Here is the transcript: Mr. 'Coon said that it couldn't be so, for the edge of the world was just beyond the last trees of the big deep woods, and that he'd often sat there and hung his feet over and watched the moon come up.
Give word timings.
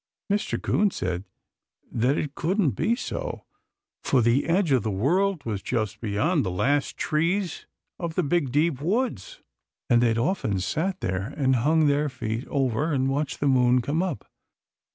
Mr. 0.31 0.59
'Coon 0.59 0.89
said 0.89 1.25
that 1.91 2.17
it 2.17 2.33
couldn't 2.33 2.71
be 2.71 2.95
so, 2.95 3.45
for 4.01 4.19
the 4.23 4.47
edge 4.47 4.71
of 4.71 4.81
the 4.81 4.89
world 4.89 5.43
was 5.45 5.61
just 5.61 6.01
beyond 6.01 6.43
the 6.43 6.49
last 6.49 6.97
trees 6.97 7.67
of 7.99 8.15
the 8.15 8.23
big 8.23 8.51
deep 8.51 8.81
woods, 8.81 9.43
and 9.91 10.01
that 10.01 10.07
he'd 10.07 10.17
often 10.17 10.59
sat 10.59 11.01
there 11.01 11.35
and 11.37 11.57
hung 11.57 11.85
his 11.87 12.11
feet 12.11 12.47
over 12.47 12.91
and 12.91 13.09
watched 13.11 13.39
the 13.39 13.47
moon 13.47 13.79
come 13.79 14.01
up. 14.01 14.25